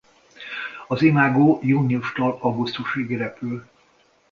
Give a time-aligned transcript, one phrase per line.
[0.87, 3.63] Az imágó júniustól augusztusig repül.